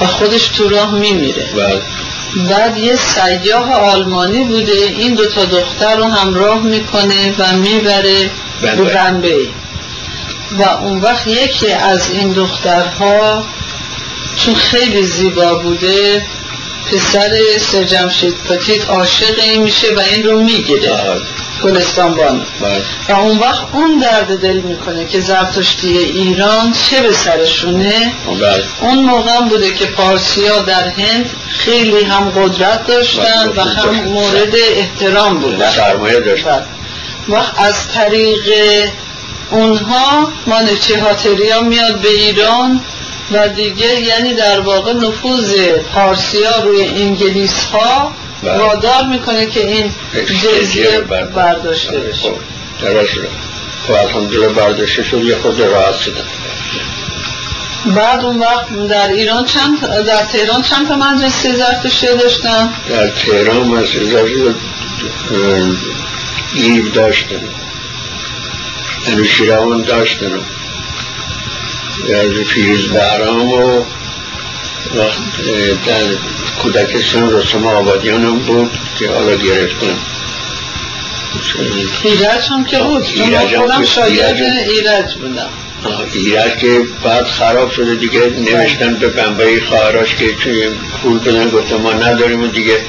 [0.00, 1.48] و خودش تو راه میمیره.
[1.56, 1.82] بله.
[2.48, 4.72] بعد یه سیاه آلمانی بوده.
[4.72, 8.30] این دوتا دختر رو همراه می‌کنه و می‌بره
[8.62, 9.48] به بمبه
[10.58, 13.44] و اون وقت یکی از این دخترها
[14.36, 16.26] چون خیلی زیبا بوده.
[16.92, 20.90] پسر سرجمشید پتیت عاشق این میشه و این رو می‌گیره.
[20.90, 21.20] بله.
[21.64, 22.82] گلستان بان بله.
[23.08, 28.64] و اون وقت اون درد دل می‌کنه که زرتشتی ایران چه به سرشونه بله.
[28.80, 35.38] اون موقع بوده که پارسیا در هند خیلی هم قدرت داشتن و هم مورد احترام
[35.38, 36.62] بودن سرمایه داشتن
[37.28, 38.42] وقت از طریق
[39.50, 42.80] اونها مانچه هاتریا میاد به ایران
[43.32, 45.54] و دیگه یعنی در واقع نفوذ
[45.94, 48.27] پارسیا روی انگلیس ها بله.
[48.42, 49.94] وادار می‌کنه که این
[50.42, 51.00] جزیه
[51.34, 52.22] برداشته بشه.
[52.22, 52.36] خب،
[52.82, 53.12] درست
[53.86, 56.24] خب الحمدلله برداشته شد یه خود راحت شدن
[57.86, 63.66] بعد اون وقت در ایران چند در تهران چند تا مدرسه زرتشتی داشتن؟ در تهران
[63.66, 64.54] مدرسه
[66.54, 67.40] ایو داشتن.
[69.06, 70.32] انوشیروان داشتن.
[72.14, 73.84] از فیروز بهرام و
[75.86, 76.02] در
[76.62, 79.96] کودکستان رسم آبادیان هم بود که حالا گرفتن
[82.04, 83.06] ایرج هم که بود.
[83.70, 84.36] هم شاید
[84.68, 85.48] ایرج بودم.
[86.12, 90.34] ایرج که بعد خراب شده دیگه نوشتن به بنبایی خواهراش که
[91.02, 92.84] پول بدن گفتم ما نداریم و دیگه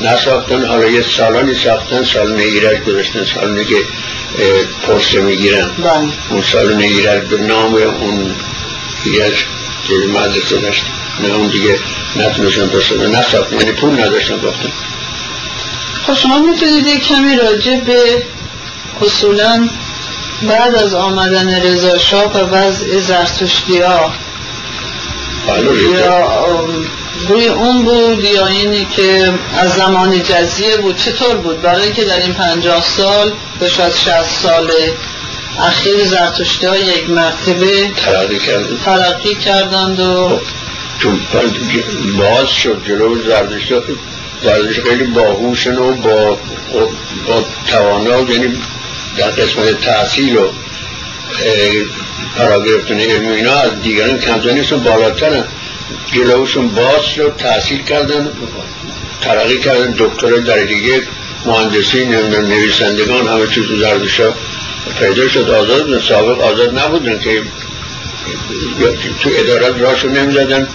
[0.00, 0.64] نساختن.
[0.64, 3.24] حالا یه سالانی ساختن سال ایرج گذاشتن.
[3.24, 3.76] سال که
[4.86, 5.70] پرسه می‌گیرن.
[5.78, 6.08] بله.
[6.30, 8.34] اون سال ایرج به نام اون
[9.04, 9.44] ایرج
[9.88, 10.84] که مدرسه داشت.
[11.20, 11.78] نه اون دیگه
[12.16, 14.72] نتونستن بسازن نساخت یعنی پول نداشتن گفتن
[16.06, 18.22] خب شما می‌تونید یک کمی راجع به
[19.02, 19.68] اصولا
[20.42, 24.12] بعد از آمدن رضا شاه و وضع زرتشتی ها
[25.48, 26.68] بله، یا
[27.28, 32.18] روی اون بود یا اینی که از زمان جزیه بود؟ چطور بود؟ برای که در
[32.18, 34.70] این پنجاه سال به شاید شهست سال
[35.60, 40.40] اخیر زرتشتی ها یک مرتبه ترقی کردند ترقی کردند و خب،
[41.02, 41.20] چون
[42.18, 43.74] باز شد جلو زردشتی
[44.44, 46.38] زردشتی خیلی باهوشن و با,
[47.26, 48.58] با توانا یعنی
[49.16, 50.48] در قسمت تحصیل و
[52.36, 55.44] پراگرفتن علم اینا از دیگران کمتر نیستن بالاترن.
[56.12, 58.28] جلوشون باز شد تحصیل کردن
[59.20, 61.02] ترقی کردن دکتر در دیگه
[61.46, 64.34] مهندسی نویسندگان همه چیز تو زردشتا
[65.00, 65.50] پیدا شد.
[65.50, 67.42] آزاد سابق آزاد نبودن که
[69.22, 70.68] تو ادارات راشو نمی‌زدن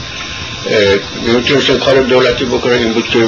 [1.28, 3.28] نمی‌تونستن کار دولتی بکنن این بود که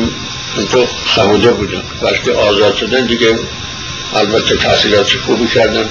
[0.72, 1.82] تو خموده بودن.
[2.02, 3.40] وقتی آزاد شدن دیگه
[4.16, 5.90] البته تحصیلات خوبی کردن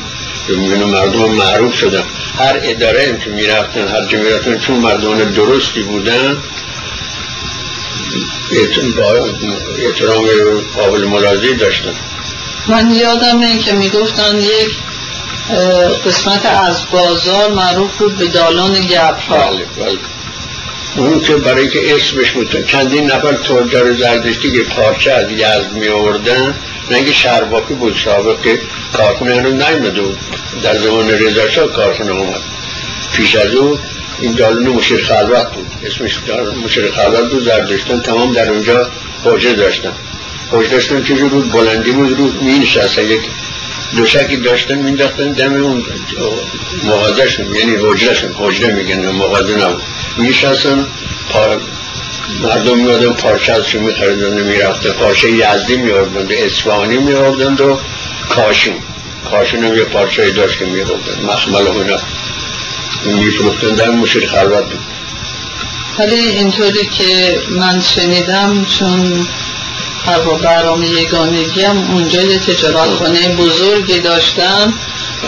[0.49, 2.03] میگن مردم معروف شدن.
[2.39, 6.37] هر اداره هم که می‌رفتن هر جا می‌رفتن چون مردمان درستی بودن
[9.79, 10.27] احترام
[10.77, 11.95] قابل ملاحظه داشتن.
[12.69, 14.77] من یادمه که می‌گفتن یک
[16.07, 19.99] قسمت از بازار معروف بود به دالان گبرها بله بله.
[20.99, 25.89] اون که برای که اسمش بود چندین نفر تجار زردشتی که پارچه از یزد می
[25.89, 26.55] آوردن
[26.91, 28.61] نه اینکه شهرباقی بود سابقه
[28.93, 30.19] کارخونه هنوز نیمده بود.
[30.63, 32.41] در زمان رضا شاه کارخونه اومد.
[33.13, 33.79] پیش از او
[34.21, 35.67] این دالون مشیر خلوت بود.
[35.87, 36.19] اسمش
[36.65, 38.91] مشیر خلوت بود زردشتن تمام در اونجا
[39.25, 39.93] حوجه داشتن.
[40.53, 43.21] حوجه داشتن که رو بلندی بود رو می یک
[43.97, 45.85] دوشکی داشتن مینداختن دم اون
[46.85, 49.83] مغازشون یعنی حجرشون حجره میگن مغازه نبود.
[50.17, 50.87] میشستن
[52.43, 57.79] مردم میادن پارچه ازشون میخریدن می‌رفته پارچه یزدی میاردند اصفهانی میاردند و
[58.29, 58.75] کاشون.
[59.31, 61.99] کاشون هم یه پارچه داشت که میاردند مخمل و اینا.
[63.05, 64.81] میفروختن در مشیر خلوت بود.
[65.99, 69.27] ولی اینطوری که من شنیدم چون
[70.05, 74.73] هر برام یگانگی هم اونجا یه تجارت خانه بزرگی داشتن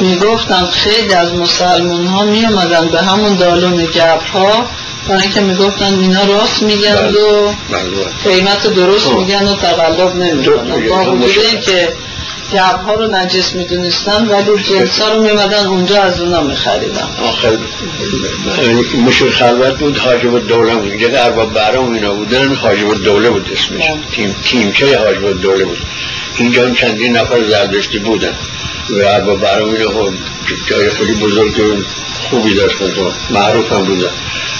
[0.01, 2.47] می‌گفتن خیلی از مسلمون ها می
[2.93, 4.67] به همون دالون گبرها
[5.09, 7.21] برای اینکه می‌گفتن اینا راست میگن بله.
[7.21, 8.35] و بله.
[8.35, 9.17] قیمت درست خب.
[9.17, 11.93] میگن و تقلب نمی‌کنن با وجود اینکه
[12.53, 17.59] جعب ها رو نجس می‌دونستن ولی جنس ها رو میمدن اونجا از اونا میخریدن آخر
[19.07, 20.91] مشور خلوت بود حاجب الدوله بود.
[20.91, 23.85] اینجا ارباب برام اینا بودن حاجب الدوله بود اسمش.
[24.13, 25.79] تیم تیمچه حاجب الدوله بود.
[26.39, 28.35] اینجا چندین نفر زردشتی بودن.
[28.91, 30.13] و ارباب برام اینا خب
[30.67, 31.53] جای خیلی بزرگ
[32.31, 32.93] خوبی داشتن
[33.31, 34.11] معروف هم بودن.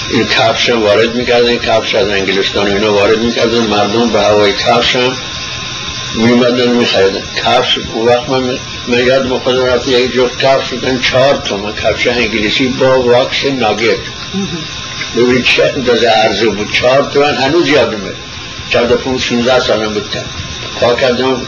[0.09, 3.59] این کفش هم وارد می‌کردن کفش از انگلستان اینا وارد می‌کردن.
[3.59, 5.17] مردم به هوای کفش هم
[6.15, 7.21] میمدن میخریدن.
[7.45, 12.07] کفش اون وقت من من یاد خودم رفت یک جفت کفش بودن چهار تومن کفش
[12.07, 13.97] انگلیسی با واکس ناگت.
[15.17, 16.71] ببینید چه اندازه عرضه بود.
[16.71, 18.11] چهار تومن هنوز یادمه
[18.69, 20.09] چهارده پون سونزه سالم بود.
[20.79, 21.41] پا کردم.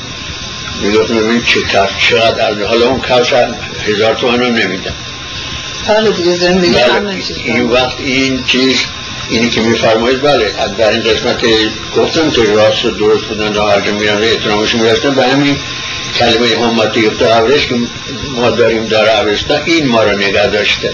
[0.81, 3.33] می‌گفتم ببینید چه کفش چقدر عرضه حالا اون کفش
[3.87, 4.93] هزار تومن رو نمیدن
[5.87, 8.85] حالا دیگه زندگی بله، این وقت این چیز
[9.29, 11.41] اینی که میفرمایید بله در این قسمت
[11.97, 15.57] گفتم که راست و درست بودن را هرگه میرن و احترامش میرستن به همین
[16.19, 17.75] کلمه همت یفت عبرش که
[18.35, 20.93] ما داریم داره عبرستان این ما را نگه داشته.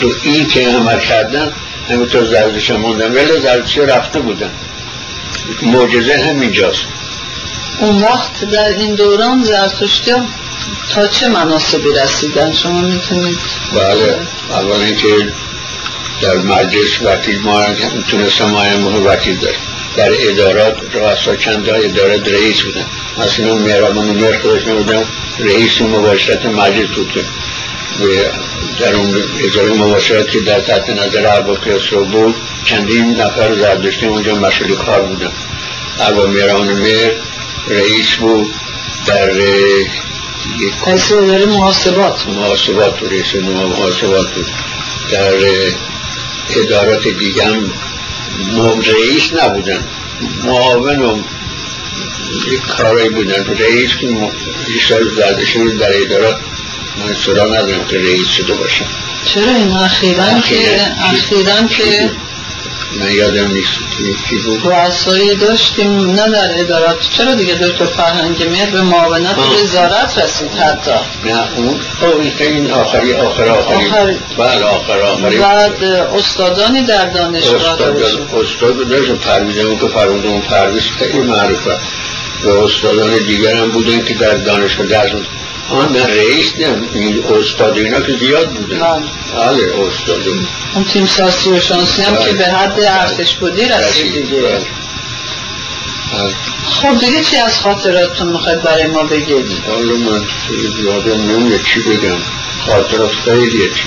[0.00, 1.52] تو این که عمل کردن
[1.90, 4.50] همینطور زردش هم موندن ولی زردشی رفته بودن.
[5.62, 6.82] معجزه همینجاست.
[7.80, 10.12] اون وقت در این دوران زرتشتی
[10.94, 13.38] تا چه مناسبی رسیدن؟ شما می‌تونید
[13.74, 14.18] بله
[14.50, 15.32] اول اینکه
[16.22, 17.64] در مجلس وکیل ما
[18.10, 19.60] تونستم ما وکیل داریم
[19.96, 22.86] در ادارات رؤسا چند ادارات رئیس بودن.
[23.18, 25.04] مثلا مهربان مهر خودش بودم
[25.38, 27.24] رئیس مباشرت مجلس بود
[28.00, 28.04] و
[28.80, 31.58] در اون اداره مباشرت که در تحت نظر ارباب
[31.92, 35.32] رو بود چندین نفر زردشتی اونجا مشغول کار بودن.
[36.00, 37.12] ارباب مهربان مهر
[37.68, 38.54] رئیس بود.
[39.06, 42.26] در رئیس اداره محاسبات.
[42.26, 44.46] محاسبات بود رئیس محاسبات بود.
[45.10, 45.32] در
[46.56, 47.70] ادارات دیگه هم
[48.80, 49.84] رئیس نبودن.
[50.44, 51.18] معاون و
[52.52, 53.44] یک کارایی بودن.
[53.44, 54.30] رئیس که
[54.88, 56.36] سال زده شده در ادارات
[56.98, 58.86] من صدا ندارم که رئیس شده باشم.
[59.24, 60.80] چرا این اخیران که
[61.12, 62.10] اخیران که
[62.96, 63.78] من یادم نیست
[64.28, 64.62] کی بود.
[65.40, 67.00] داشتیم نه در ادارات.
[67.10, 70.90] چرا دیگه دکتر فرهنگ مهر به معاونت وزارت رسید حتی؟
[71.24, 71.80] نه اون؟
[72.40, 73.86] این آخری آخر آخری.
[73.86, 75.38] آخر بله آخر آخری.
[75.38, 78.02] بعد استادانی در دانشگاه استاد
[78.42, 81.78] استاد داشتم پرویزه اون که فرموده اون پرویز خیلی معروفه.
[82.44, 85.12] و استادان دیگر هم بودن که در دانشگاه درس
[85.70, 87.36] آن رئیس نه.
[87.38, 88.78] استاد اینا که زیاد بودن
[89.36, 89.86] بله.
[89.86, 90.22] استاد.
[90.74, 94.58] اون تیم ساسی و شانسی هم که به حد ارتش بودی رسید دیگه.
[96.64, 100.22] خب دیگه چی از خاطراتتون می‌خواید برای ما بگید؟ حالا من
[100.84, 102.18] یادم نمیه چی بگم.
[102.66, 103.68] خاطرات خیلیه.
[103.68, 103.84] چی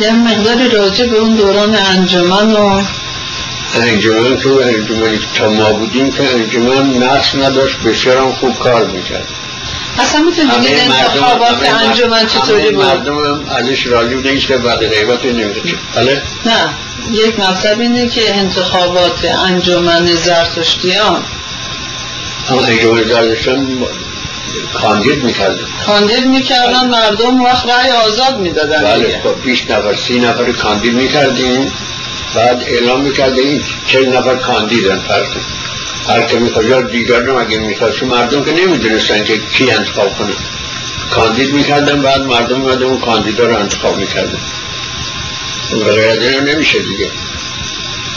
[0.00, 2.82] یه مقدار راجع به اون دوران انجمن و
[3.74, 9.28] انجمن که انجمنی تا ما بودیم که انجمن نقص نداشت بسیار خوب کار می‌کرد.
[9.98, 14.78] اصلا می‌تونی بگید انتخابات انجمن چطوری بود؟ مردم هم ازش راضی بودن هیچ که بعد
[14.78, 15.60] غیبت نمیده
[15.94, 16.68] بله؟ نه.
[17.12, 21.22] یک مطلب اینه که انتخابات انجمن زرتشتیان.
[22.50, 23.66] انجمن زرتشتیان
[24.74, 25.66] کاندید می‌کردن.
[25.86, 31.72] کاندید می‌کردن مردم وقت رأی آزاد می‌دادن بله خب 20 نفر سی نفر کاندید می‌کردیم.
[32.34, 35.26] بعد اعلام می‌کردیم چه نفر کاندیدن فرق
[36.08, 40.32] هر که می‌خواد یا دیگران اگه می‌خواد مردم که نمی‌دونستن که کی انتخاب کنه.
[41.10, 44.38] کاندید می‌کردن بعد مردم میمدن اون کاندیدا رو انتخاب می‌کردن.
[45.70, 47.10] غیر از نمیشه دیگه.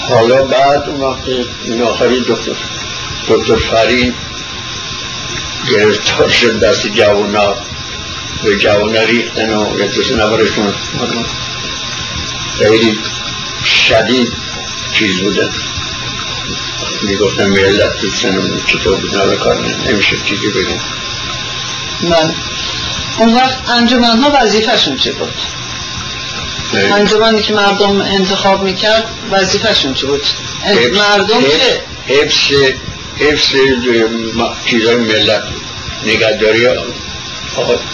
[0.10, 1.24] حالا بعد اون وقت
[1.64, 2.52] این آخری دکتر
[3.30, 4.14] دکتر فرین
[5.72, 7.56] گرفتار شد دست جوانا
[8.44, 10.74] به جوانا ریختن و کسی نبرشون
[12.60, 13.00] خیلی
[13.64, 14.34] شدید
[14.94, 15.50] چیز بودن
[17.02, 19.58] می‌گفتم ملت سنم چطور بود نبه کار
[19.88, 20.80] نمیشه چیزی بگم.
[22.04, 22.34] بله
[23.18, 25.34] اون وقت انجمن ها وظیفهشون چه بود؟
[26.74, 30.22] انجمنی که مردم انتخاب می‌کرد وظیفهشون چه بود؟
[30.94, 32.54] مردم چه؟ حفظ
[33.20, 33.56] حفظ
[34.66, 35.44] چیزای ملت
[36.06, 36.68] نگهداری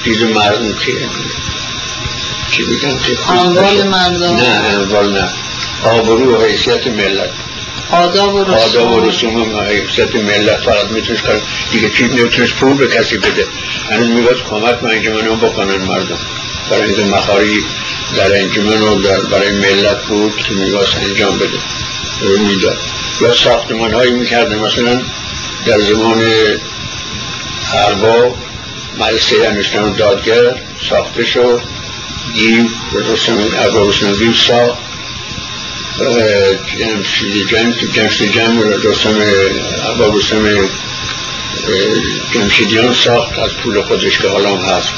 [0.06, 0.92] چیز مردم که
[2.52, 2.90] چی بگم
[3.30, 4.36] اموال مردم.
[4.36, 5.30] نه اموال نه.
[5.84, 7.30] آبرو و حیثیت ملت.
[7.94, 8.54] آداب و رسوم.
[8.54, 9.32] آداب و رسوم
[10.22, 10.60] ملت.
[10.60, 13.48] فقط میتونش کار دیگه چیز نمیتونش پول به کسی بده.
[13.90, 16.18] هنوز می‌گوید کمک من انجمن بکنن مردم.
[16.70, 17.64] برای اینکه مخاری
[18.18, 21.58] در انجمن و در برای ملت بود که می‌گوید انجام بده.
[22.22, 22.78] رو می‌داد.
[23.22, 25.02] یا ساختمان هایی می‌کرده مثلا
[25.66, 26.24] در زمان
[27.74, 28.38] ارباب
[29.00, 30.56] مدرسه انشتان دادگر
[30.90, 31.62] ساخته شد.
[32.36, 32.66] گیو
[33.14, 34.93] رسم ارباب رسم گیو ساخت.
[36.80, 39.18] جمشید جمع جمشید جمع رسم
[39.86, 40.70] ارباب رسم
[42.32, 44.94] جمشیدیان ساخت از پول خودش که حالا هست.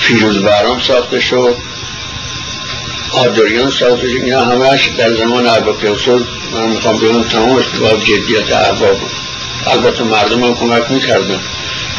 [0.00, 1.56] فیروز برام ساخته شد.
[3.12, 4.14] آدوریان ساخته شد.
[4.14, 9.10] اینا همش در زمان ارباب پیاسود من می‌خوام بگم تمامش با جدیت بود.
[9.66, 11.40] البته مردم هم کمک می‌کردن.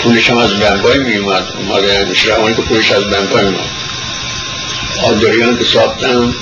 [0.03, 3.69] پولش هم از بنگای میومد اومده مشرمانی که پولش از بنگای میومد
[5.03, 6.33] آدریان که ساختن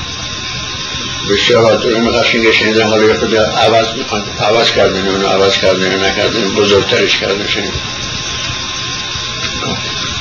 [1.29, 4.23] بسیار آدریان قشنگ شنیدن حالا خود عوض می‌خوان.
[4.39, 7.81] عوض کردن اونو عوض کردن نکردن بزرگترش کردن شنیدن.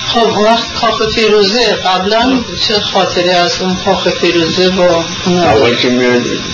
[0.09, 5.88] خب وقت کاخ فیروزه قبلا چه خاطری از اون کاخ فیروزه با اول که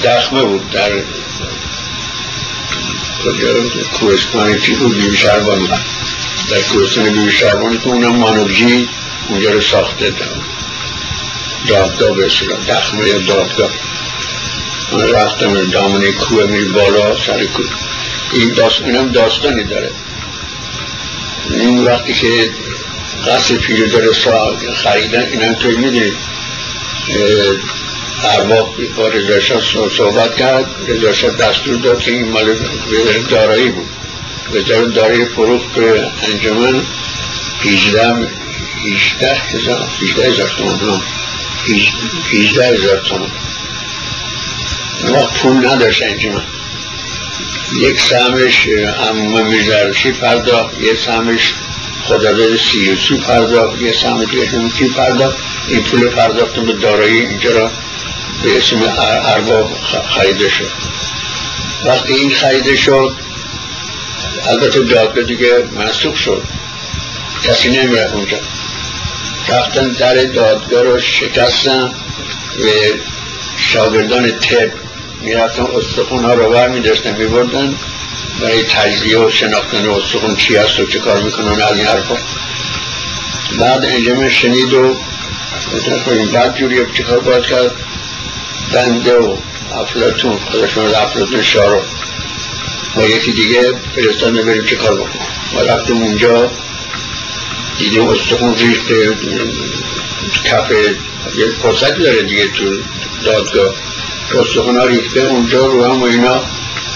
[0.04, 0.90] دخمه بود در
[4.00, 5.68] کوهستان چی بود بیوی شربان
[6.50, 8.88] در کوهستان بیوی شربان که اونم مانوجی
[9.28, 10.14] اونجا رو ساخته
[11.66, 13.70] دادگاه به اصلا دخمه یا دادگاه.
[14.94, 17.66] من رفتم دامنه کوه میری بالا سر کوه.
[18.32, 19.90] این داستان اینم داستانی داره.
[21.50, 22.50] این وقتی که
[23.26, 24.12] قصد فیروزه رو
[24.74, 26.14] خریدن اینم توی می‌دونید
[28.24, 29.62] ارباب با رضاشاه
[29.96, 32.56] صحبت کرد رضاشاه دستور داد که این مال
[33.30, 33.88] دارایی بود.
[34.52, 36.82] وزارت دارایی فروخت به انجمن.
[37.64, 38.28] 18
[38.84, 41.00] 18 هزار 18 هزار تومن
[42.32, 43.30] 18 هزار تومن
[45.04, 46.42] وقت پول نداشت انجمن.
[47.80, 48.68] یک سهمش
[49.10, 51.54] امام میرزرشی پرداخت یک سهمش
[52.04, 55.36] خداداد سیوسی پرداخت یک سهم دیگه پرداخت.
[55.68, 57.70] این پول پرداختم به دارایی اینجا را
[58.42, 58.82] به اسم
[59.24, 59.70] ارباب
[60.14, 60.70] خریده شد.
[61.84, 63.16] وقتی این خریده شد
[64.48, 66.42] البته دادگاه دیگه منصوب شد.
[67.44, 68.38] کسی نمیره اونجا.
[69.48, 71.92] رفتن در دادگاه رو شکستن
[72.58, 72.68] و
[73.56, 74.81] شاگردان تب
[75.22, 77.74] می‌رفتن استخون ها رو بر میداشتن میبردن
[78.40, 82.16] برای تجزیه و شناختن استخون چی هست و چه کار می‌کنن از این حرفا.
[83.58, 84.96] بعد انجام شنید و
[86.32, 87.72] بعد جوری چه کار باید کرد؟
[88.72, 89.36] بنده و
[89.74, 91.80] افلاتون خودشون افلاتون شارو.
[92.96, 96.50] و یکی دیگه فرستانه بریم چه کار بکنم و رفتم اونجا
[97.78, 99.16] دیدیم استخون ریخته
[100.44, 100.70] کف
[101.38, 102.64] یه فرصتی داره دیگه تو
[103.24, 103.74] دادگاه.
[104.36, 106.40] استخون ها ریخته اونجا رو هم و اینا.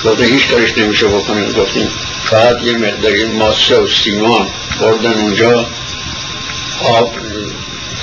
[0.04, 1.52] گفته هیچ کارش نمیشه بکنیم.
[1.52, 1.88] گفتیم
[2.24, 4.46] فقط یه مقداری ماسه و سیمان
[4.80, 5.66] بردن اونجا.
[6.84, 7.14] آب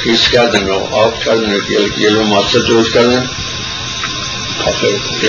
[0.04, 1.60] خیز کردن و آب کردن و
[2.00, 3.30] گلو ماسه درست کردن.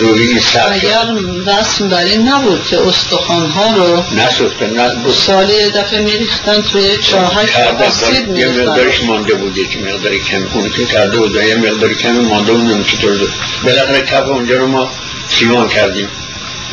[0.00, 0.40] روی
[0.72, 1.04] اگر
[1.46, 5.12] رسم بر این نبود که استخوان ها رو نسوختن نه.
[5.12, 10.46] سال یه دفعه میریختن توی چاهش آسیب یه مقدارش مانده بود یک مقداری کم.
[10.54, 13.26] اون که کرده بود یه مقداری کمی مانده بود نمی چطور دو
[13.64, 14.90] بالاخره کف اونجا رو ما
[15.28, 16.08] سیمان کردیم.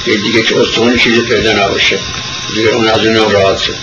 [0.05, 1.99] که دیگه که استخوان چیزی پیدا نباشه.
[2.55, 3.75] دیگه اون از اون راحت شد.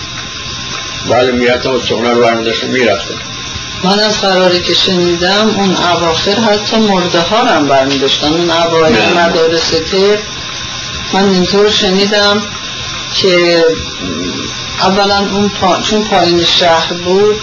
[1.11, 3.15] بعد می‌رفتن استخوان رو برمیداشتن می‌رفتن.
[3.85, 9.19] من از قراری که شنیدم اون اواخر حتی مرده ها هم برمی داشتن اون اوایل
[9.19, 10.19] مدارس تر
[11.13, 12.43] من اینطور شنیدم
[13.15, 13.65] که
[14.81, 15.81] اولا اون پا...
[15.83, 17.41] چون پایین شهر بود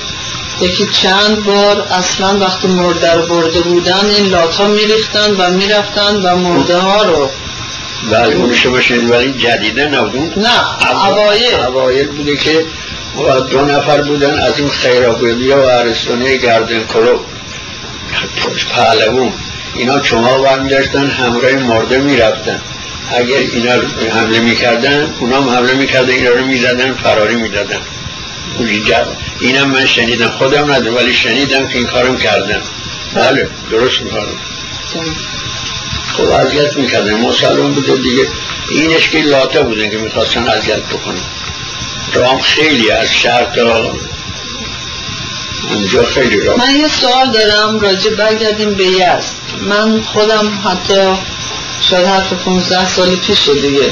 [0.62, 6.36] یکی چند بار اصلا وقتی مرده رو برده بودن این لاتا میریختن و می‌رفتن و
[6.36, 7.30] مرده ها رو
[8.12, 10.40] بله اون شما شنید ولی جدیده نبود.
[10.40, 11.56] نه اوایل.
[11.56, 12.66] اوایل بوده که
[13.18, 17.20] و دو نفر بودن از این خیرابیلی و عرستانه گردن کلو
[18.70, 19.34] پهلوون
[19.76, 22.62] اینا چما برمی داشتن همراه مرده می‌رفتن.
[23.12, 23.72] اگر اینا
[24.12, 27.80] حمله می‌کردن اونا هم حمله می‌کردن اینا رو می‌زدن فراری می‌دادن.
[29.40, 32.62] اینم من شنیدم خودم ندارم ولی شنیدم که این کارم کردن.
[33.14, 34.38] بله درست می‌کنم
[36.18, 37.14] خب اذیت می‌کردن.
[37.14, 38.28] مسلمان بوده دیگه.
[38.70, 41.22] اینش که لاته بودن که می‌خواستن اذیت بکنن.
[42.14, 43.94] رام خیلی از شهر تا
[45.70, 49.36] اونجا خیلی را من یه سوال دارم راجع برگردیم به یزد.
[49.62, 51.14] من خودم حتی
[51.90, 53.92] شاید حتی 15 سال پیش دیگه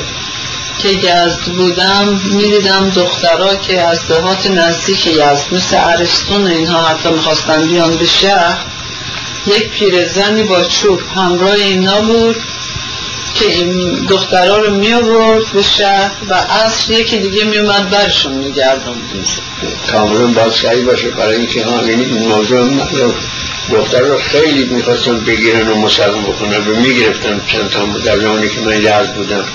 [0.78, 7.68] که یزد بودم می‌دیدم دخترها که از دهات نزدیک یزد مثل عرستون اینها حتی می‌خواستن
[7.68, 8.58] بیان به شهر
[9.48, 12.36] یک پیرزنی با چوب همراه اینا بود.
[13.36, 18.34] که این دخترها رو می آورد به شهر و عصر یکی دیگه می اومد برشون
[18.34, 18.96] می گردم
[19.92, 22.70] کاملا باید صحیح باشه برای اینکه ها یعنی این موضوع
[23.72, 28.62] دختر رو خیلی می‌خواستن بگیرن و مسلم بکنن و می‌گرفتن چند تا در زمانی که
[28.62, 29.46] من یزد بودم.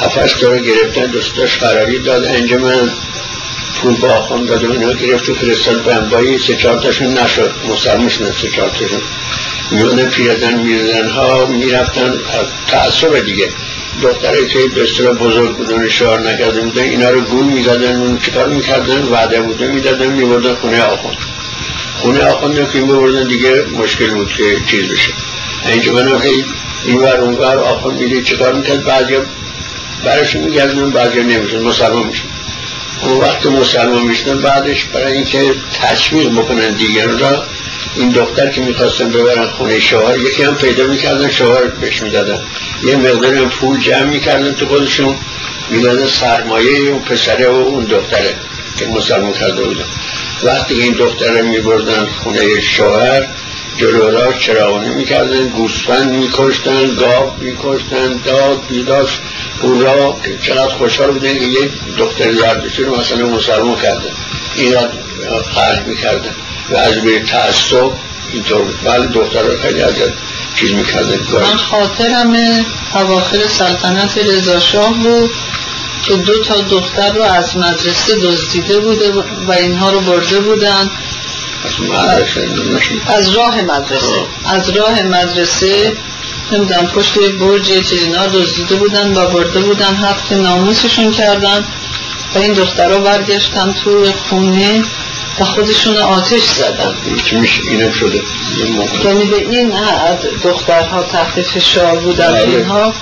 [0.00, 2.92] هفتش تا گرفتن دوستاش قراری داد انجمن.
[3.74, 7.52] پول با آخوان داد و اینا گرفت و فرستاد بنبایی سه چهار تاشون نشد.
[7.68, 9.00] مسلم شدن سه چهار تاشون.
[9.70, 12.14] میونه پیرزن میرزن ها می‌رفتن
[12.66, 13.48] تعصب دیگه.
[14.02, 19.02] دختره که به بزرگ بودن شعار نکرده بودن اینا رو گول می‌زدن اون چکار می‌کردن؟
[19.02, 21.16] وعده بوده می‌دادن میبردن خونه آخوند.
[21.98, 25.12] خونه آخوند که میبردن دیگه مشکل بود که چیز بشه.
[25.66, 26.44] اینجا من هی
[26.84, 29.16] این ور اون ور آخوند میده چکار می‌کرد؟ بعضی
[30.04, 32.37] برش میگردن بعضی نمیشن مسلمان میشن
[33.02, 37.44] اون وقت مسلمان میشن بعدش برای اینکه تشویق بکنن دیگران را
[37.96, 42.42] این دختر که می‌خواستن ببرن خونه شوهر یکی هم پیدا می‌کردن شوهر بهش می‌دادن.
[42.84, 45.16] یه مقدار هم پول جمع می‌کردن تو خودشون
[45.70, 48.34] می‌دادن سرمایه اون پسره و اون دختره
[48.78, 49.84] که مسلمان کرده بودن.
[50.42, 53.26] وقتی این دختره میبردن خونه شوهر
[53.78, 59.20] جلوراش چراغانی می‌کردن گوسفند میکشتن گاو میکشتن داد بیداش
[59.62, 64.12] اون را چقدر خوشحال بودن که یک دختر زردشتی رو مثلا مسلمان کردن.
[64.56, 64.88] این را
[65.54, 66.34] خرج می‌کردن.
[66.70, 67.90] و از به تعصب
[68.32, 69.94] اینطور بله دختر رو خیلی از
[70.54, 71.18] چیز می‌کردن.
[71.32, 72.36] من خاطرم
[72.94, 75.30] اواخر سلطنت رضا شاه بود
[76.06, 79.12] که دو تا دختر رو از مدرسه دزدیده بوده
[79.46, 80.90] و اینها رو برده بودن.
[83.06, 84.26] از راه مدرسه.
[84.44, 85.92] از راه مدرسه
[86.52, 91.64] نمی‌دونم پشت برج چیز اینا دزدیده بودن و برده بودن هفت ناموسشون کردن.
[92.34, 94.82] و این دخترها برگشتن توی خونه
[95.40, 96.94] و خودشون آتش زدن.
[97.32, 98.22] میشه اینم شده.
[99.04, 99.72] یعنی به این
[100.44, 102.42] دخترها تحت فشار بودن بله.
[102.42, 102.94] اینها.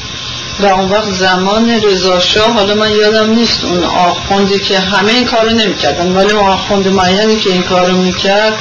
[0.61, 2.20] و اون وقت زمان رضا
[2.54, 7.36] حالا من یادم نیست اون آخوندی که همه این کارو نمی‌کردن ولی اون آخوند معینی
[7.36, 8.59] که این کارو می‌کرد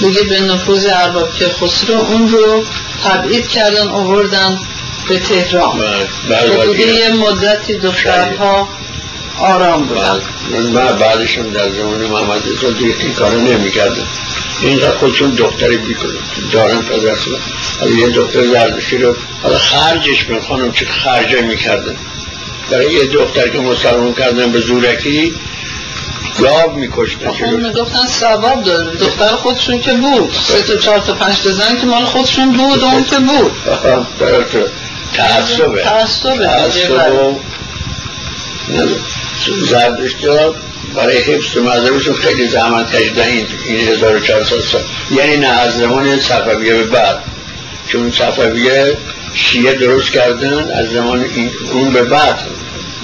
[0.00, 2.64] دیگه به نفوذ ارباب که خسرو اون رو
[3.04, 4.58] تبعید کردن آوردن
[5.08, 5.80] به تهران.
[6.28, 8.68] بله، که دیگه یه مدتی دخترها
[9.38, 10.20] آرام بودن
[10.72, 14.06] من بعدشون در زمان محمد رضا دیگه این کارو نمی‌کردن.
[14.62, 16.12] اینقدر خودشون دختری بیکنن
[16.52, 17.16] دارن پدر
[17.80, 21.96] حالا یه دختر زردشی رو حالا خرجش من خانم چه خرجه می‌کردن.
[22.70, 25.34] برای یه دختر که مسلمان کردن به زورکی
[26.38, 27.28] گاب میکشتن.
[27.28, 28.96] اون می‌گفتن ثواب داره.
[28.96, 30.32] دختر خودشون که بود.
[30.32, 33.52] سه تا چهار تا پنج تا زن که مال خودشون بود اون که بود.
[35.16, 35.82] تعصبه.
[35.82, 36.44] تعصبه.
[36.46, 37.36] تعصبه.
[39.70, 40.54] زردشتی ها
[40.94, 44.82] برای حفظ مذهبشون خیلی زحمت کشیدن این, این 1400 سال.
[45.10, 47.18] یعنی نه از زمان صفویه به بعد.
[47.88, 48.96] چون صفویه
[49.34, 51.24] شیعه درست کردن از زمان
[51.72, 52.38] اون به بعد.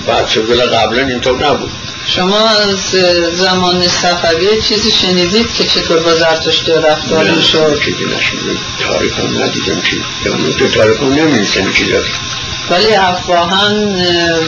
[0.07, 1.71] بعد شده قبلا اینطور نبود.
[2.07, 2.79] شما از
[3.33, 8.05] زمان صفویه چیزی شنیدید که چطور با زرتشتی رفتار می‌شد؟ چیزی
[8.89, 10.03] تاریخ هم ندیدم چیزی
[10.59, 11.93] تو تاریخ هم نمی‌دیدم چیزی.
[12.71, 13.75] ولی افواهن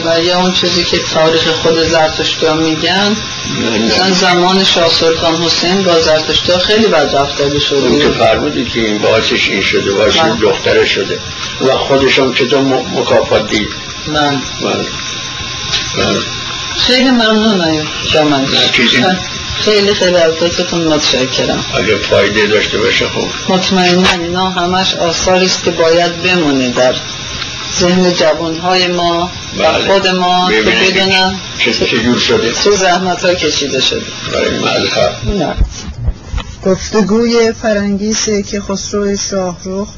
[0.05, 3.15] و یا اون چیزی که تاریخ خود زرتشتی میگن
[3.85, 7.87] مثلا زمان شاه سلطان حسین با زرتشتی خیلی بد رفتاری شده.
[7.87, 10.41] اون که فرمودی که این باعثش این شده باعث این بله.
[10.41, 11.19] دختره شده.
[11.61, 12.61] و خودشم چطور
[12.95, 13.69] مکافات دید.
[14.07, 14.85] من من
[16.77, 19.03] خیلی ممنون جامعه چیزی
[19.55, 20.33] خیلی خیلی از
[20.73, 21.65] متشکرم.
[21.73, 26.95] اگه فایده داشته باشه خوب مطمئنا اینا همش آثاری است که باید بمونه در
[27.79, 29.87] ذهن جوانهای ما و بله.
[29.87, 30.51] خود ما
[31.59, 34.01] که چجور شده چه زحمت ها کشیده شده.
[34.33, 34.59] برای
[36.65, 39.89] گفتگوی فرنگیسه که خسرو شاهروخ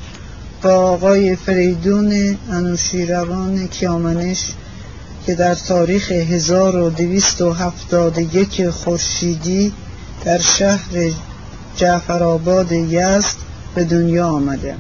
[0.61, 4.39] با آقای فریدون انوشیروان کیامنش
[5.26, 9.73] که در تاریخ 1271 خورشیدی
[10.26, 11.11] در شهر
[11.78, 13.36] جعفرآباد یزد
[13.76, 14.76] به دنیا آمده.